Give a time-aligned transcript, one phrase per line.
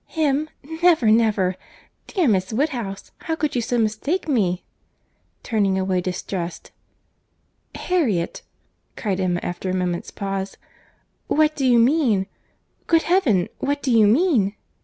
[0.07, 1.55] "Him!—never, never.
[2.07, 4.63] Dear Miss Woodhouse, how could you so mistake me?"
[5.43, 6.71] turning away distressed.
[7.75, 8.41] "Harriet!"
[8.97, 13.47] cried Emma, after a moment's pause—"What do you mean?—Good Heaven!
[13.59, 14.55] what do you mean?